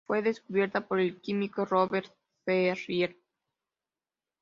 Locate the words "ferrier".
2.45-3.15